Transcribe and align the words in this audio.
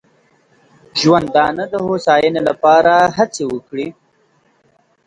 ژوندانه 0.99 1.63
د 1.69 1.75
هوساینې 1.85 2.41
لپاره 2.49 2.93
هڅې 3.15 3.43
وکړي. 3.51 3.87